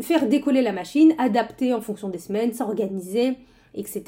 faire 0.00 0.28
décoller 0.28 0.62
la 0.62 0.72
machine, 0.72 1.14
adapter 1.18 1.74
en 1.74 1.80
fonction 1.80 2.08
des 2.08 2.18
semaines, 2.18 2.52
s'organiser, 2.52 3.34
etc. 3.74 4.02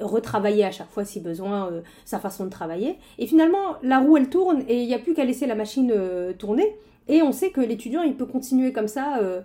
Retravailler 0.00 0.64
à 0.64 0.72
chaque 0.72 0.90
fois 0.90 1.04
si 1.04 1.20
besoin 1.20 1.68
euh, 1.70 1.80
sa 2.04 2.18
façon 2.18 2.44
de 2.44 2.50
travailler. 2.50 2.98
Et 3.18 3.26
finalement, 3.26 3.76
la 3.82 4.00
roue 4.00 4.16
elle 4.16 4.28
tourne 4.28 4.64
et 4.68 4.80
il 4.80 4.86
n'y 4.86 4.94
a 4.94 4.98
plus 4.98 5.14
qu'à 5.14 5.24
laisser 5.24 5.46
la 5.46 5.54
machine 5.54 5.92
euh, 5.94 6.32
tourner. 6.32 6.76
Et 7.06 7.22
on 7.22 7.30
sait 7.30 7.50
que 7.50 7.60
l'étudiant 7.60 8.02
il 8.02 8.16
peut 8.16 8.26
continuer 8.26 8.72
comme 8.72 8.88
ça 8.88 9.18
euh, 9.20 9.42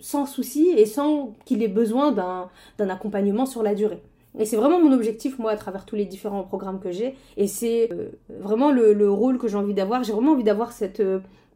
sans 0.00 0.26
souci 0.26 0.68
et 0.76 0.84
sans 0.84 1.34
qu'il 1.46 1.62
ait 1.62 1.68
besoin 1.68 2.12
d'un 2.12 2.88
accompagnement 2.90 3.46
sur 3.46 3.62
la 3.62 3.74
durée. 3.74 4.02
Et 4.38 4.44
c'est 4.44 4.56
vraiment 4.56 4.80
mon 4.80 4.92
objectif, 4.92 5.38
moi, 5.38 5.52
à 5.52 5.56
travers 5.56 5.86
tous 5.86 5.96
les 5.96 6.04
différents 6.04 6.42
programmes 6.42 6.78
que 6.78 6.92
j'ai. 6.92 7.16
Et 7.36 7.46
c'est 7.46 7.88
vraiment 8.28 8.70
le, 8.70 8.92
le, 8.92 9.10
rôle 9.10 9.38
que 9.38 9.48
j'ai 9.48 9.56
envie 9.56 9.74
d'avoir. 9.74 10.04
J'ai 10.04 10.12
vraiment 10.12 10.32
envie 10.32 10.44
d'avoir 10.44 10.72
cette 10.72 11.02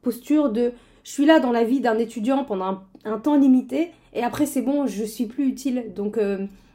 posture 0.03 0.51
de 0.51 0.73
je 1.05 1.11
suis 1.11 1.27
là 1.27 1.39
dans 1.39 1.53
la 1.53 1.65
vie 1.65 1.81
d'un 1.81 1.99
étudiant 1.99 2.45
pendant 2.45 2.81
un, 3.05 3.19
temps 3.19 3.37
limité 3.37 3.91
et 4.15 4.23
après 4.23 4.47
c'est 4.47 4.63
bon, 4.63 4.87
je 4.87 5.05
suis 5.05 5.27
plus 5.27 5.47
utile. 5.47 5.93
Donc, 5.95 6.19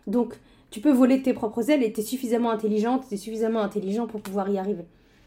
donc 0.10 0.34
tu 0.72 0.82
peux 0.82 0.92
voler 0.92 1.22
tes 1.22 1.34
propres 1.34 1.70
ailes 1.70 1.84
et 1.84 1.92
tu 1.92 2.01
es 2.01 2.04
suffisamment 2.04 2.51
intelligente, 2.51 3.06
tu 3.08 3.16
es 3.16 3.18
suffisamment 3.18 3.62
intelligent 3.62 4.08
pour 4.08 4.22
pouvoir 4.22 4.50
y 4.50 4.58
arriver. 4.58 4.86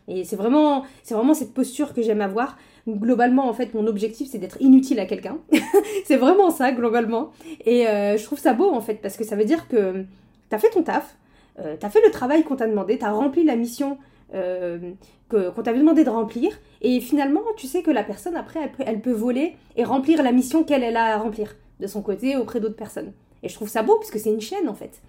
Et 0.08 0.24
c'est 0.24 0.36
vraiment, 0.36 0.84
c'est 1.02 1.14
vraiment 1.14 1.34
cette 1.34 1.54
posture 1.54 1.94
que 1.94 2.02
j'aime 2.02 2.20
avoir. 2.20 2.56
Globalement, 2.88 3.48
en 3.48 3.52
fait, 3.52 3.74
mon 3.74 3.86
objectif, 3.86 4.28
c'est 4.30 4.38
d'être 4.38 4.60
inutile 4.60 4.98
à 4.98 5.06
quelqu'un. 5.06 5.38
c'est 6.04 6.16
vraiment 6.16 6.50
ça, 6.50 6.72
globalement. 6.72 7.30
Et 7.64 7.86
euh, 7.86 8.16
je 8.16 8.24
trouve 8.24 8.38
ça 8.38 8.52
beau, 8.52 8.70
en 8.70 8.80
fait, 8.80 8.94
parce 8.94 9.16
que 9.16 9.24
ça 9.24 9.36
veut 9.36 9.44
dire 9.44 9.68
que 9.68 10.04
tu 10.48 10.54
as 10.54 10.58
fait 10.58 10.70
ton 10.70 10.82
taf, 10.82 11.16
euh, 11.60 11.76
tu 11.78 11.86
as 11.86 11.90
fait 11.90 12.04
le 12.04 12.10
travail 12.10 12.42
qu'on 12.42 12.56
t'a 12.56 12.66
demandé, 12.66 12.98
tu 12.98 13.04
as 13.04 13.12
rempli 13.12 13.44
la 13.44 13.54
mission 13.54 13.98
euh, 14.34 14.92
qu'on 15.30 15.62
t'avait 15.62 15.78
demandé 15.78 16.04
de 16.04 16.10
remplir. 16.10 16.50
Et 16.80 17.00
finalement, 17.00 17.42
tu 17.56 17.66
sais 17.66 17.82
que 17.82 17.90
la 17.90 18.02
personne, 18.02 18.36
après, 18.36 18.72
elle 18.84 19.00
peut, 19.00 19.12
voler 19.12 19.56
et 19.76 19.84
remplir 19.84 20.22
la 20.22 20.32
mission 20.32 20.64
qu'elle 20.64 20.96
a 20.96 21.14
à 21.14 21.18
remplir 21.18 21.54
de 21.80 21.86
son 21.86 22.02
côté 22.02 22.36
auprès 22.36 22.60
d'autres 22.60 22.76
personnes. 22.76 23.12
Et 23.42 23.48
je 23.48 23.54
trouve 23.54 23.68
ça 23.68 23.82
beau, 23.82 23.96
puisque 23.96 24.18
c'est 24.18 24.30
une 24.30 24.40
chaîne, 24.40 24.68
en 24.68 24.74
fait. 24.74 25.00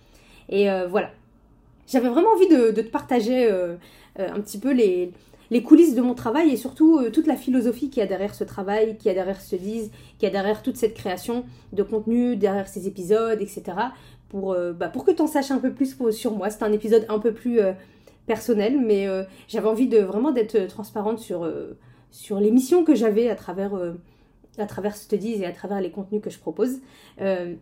Et 0.50 0.70
euh, 0.70 0.88
voilà. 0.88 1.12
J'avais 1.88 2.10
vraiment 2.10 2.30
envie 2.32 2.48
de, 2.48 2.72
te 2.72 2.90
partager 2.90 3.50
euh, 3.52 3.76
un 4.18 4.40
petit 4.40 4.58
peu 4.58 4.72
les, 4.72 5.12
coulisses 5.64 5.94
de 5.94 6.02
mon 6.02 6.16
travail 6.16 6.52
et 6.52 6.58
surtout 6.58 7.02
toute 7.12 7.28
la 7.28 7.36
philosophie 7.36 7.90
qui 7.90 8.00
y 8.00 8.04
a 8.04 8.08
derrière 8.08 8.34
ce 8.34 8.44
travail, 8.44 8.98
qui 8.98 9.08
y 9.08 9.12
a 9.12 9.14
derrière 9.14 9.40
ce 9.40 9.56
disent, 9.56 9.92
qui 10.18 10.26
y 10.26 10.28
a 10.28 10.32
derrière 10.32 10.64
toute 10.64 10.78
cette 10.78 10.96
création 10.96 11.46
de 11.74 11.84
contenu, 11.84 12.36
derrière 12.36 12.68
ces 12.68 12.88
épisodes, 12.88 13.40
etc. 13.40 13.64
Pour, 14.30 14.56
bah, 14.74 14.88
pour 14.88 15.06
que 15.06 15.12
tu 15.12 15.22
en 15.22 15.28
saches 15.28 15.52
un 15.52 15.60
peu 15.60 15.72
plus 15.72 15.96
sur 16.12 16.32
moi. 16.32 16.50
C'est 16.50 16.64
un 16.64 16.72
épisode 16.72 17.06
un 17.08 17.20
peu 17.20 17.34
plus 17.34 17.60
personnel, 18.26 18.80
mais 18.80 19.08
euh, 19.08 19.24
j'avais 19.48 19.68
envie 19.68 19.88
vraiment 19.88 20.32
d'être 20.32 20.68
transparente 20.68 21.20
sur, 21.20 21.44
euh, 21.44 21.78
les 22.40 22.52
missions 22.52 22.84
que 22.84 22.96
j'avais 22.96 23.30
à 23.30 23.36
travers 23.36 23.76
euh, 23.76 23.94
à 24.58 24.66
travers 24.66 24.96
Studies 24.96 25.42
et 25.42 25.46
à 25.46 25.52
travers 25.52 25.82
les 25.82 25.90
contenus 25.90 26.22
que 26.22 26.30
je 26.30 26.40
propose. 26.40 26.80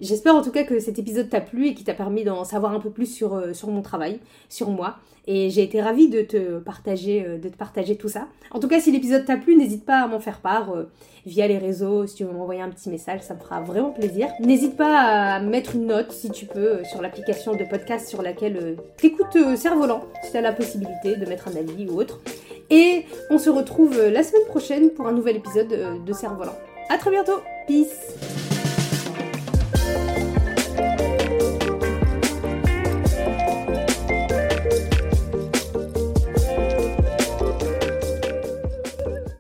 J'espère 0.01 0.36
en 0.36 0.41
tout 0.41 0.51
cas 0.51 0.63
que 0.63 0.79
cet 0.79 1.00
épisode 1.00 1.29
t'a 1.29 1.41
plu 1.41 1.67
et 1.67 1.74
qui 1.74 1.83
t'a 1.83 1.93
permis 1.93 2.24
d'en 2.24 2.43
savoir 2.43 2.74
un 2.74 2.79
peu 2.79 2.89
plus 2.89 3.05
sur, 3.05 3.55
sur 3.55 3.69
mon 3.69 3.81
travail, 3.81 4.19
sur 4.50 4.69
moi. 4.69 4.98
Et 5.27 5.51
j'ai 5.51 5.62
été 5.62 5.79
ravie 5.81 6.10
de 6.10 6.21
te 6.21 6.57
partager, 6.60 7.24
de 7.38 7.48
te 7.48 7.55
partager 7.55 7.95
tout 7.95 8.10
ça. 8.10 8.27
En 8.50 8.60
tout 8.60 8.67
cas, 8.67 8.79
si 8.79 8.91
l'épisode 8.91 9.24
t'a 9.24 9.38
plu, 9.38 9.55
n'hésite 9.55 9.86
pas 9.86 10.01
à 10.01 10.07
m'en 10.07 10.19
faire 10.19 10.39
part 10.39 10.74
via 11.25 11.48
les 11.48 11.60
réseaux. 11.60 12.07
Si 12.07 12.15
tu 12.15 12.24
veux 12.24 12.31
m'envoyer 12.31 12.62
un 12.62 12.69
petit 12.69 12.89
message, 12.89 13.21
ça 13.21 13.36
me 13.36 13.39
fera 13.39 13.62
vraiment 13.62 13.91
plaisir. 13.91 14.29
N'hésite 14.39 14.75
pas 14.75 15.00
à 15.00 15.39
mettre 15.39 15.75
une 15.75 15.86
note 15.86 16.12
si 16.12 16.31
tu 16.31 16.48
peux 16.48 16.83
sur 16.83 17.01
l'application 17.01 17.53
de 17.53 17.63
podcast 17.69 18.10
sur 18.10 18.21
laquelle 18.21 18.77
tu 18.98 19.07
écoutes 19.07 19.38
Cerf-Volant, 19.55 20.03
si 20.24 20.31
tu 20.31 20.38
as 20.38 20.41
la 20.41 20.53
possibilité 20.53 21.15
de 21.15 21.25
mettre 21.27 21.48
un 21.48 21.55
avis 21.55 21.88
ou 21.88 22.00
autre. 22.00 22.19
Et 22.71 23.05
on 23.29 23.38
se 23.38 23.50
retrouve 23.50 24.01
la 24.01 24.24
semaine 24.24 24.45
prochaine 24.48 24.89
pour 24.89 25.07
un 25.07 25.13
nouvel 25.13 25.36
épisode 25.36 26.03
de 26.03 26.13
Cerf-Volant. 26.13 26.55
A 26.91 26.98
très 26.98 27.10
bientôt. 27.10 27.41
Peace 27.67 28.40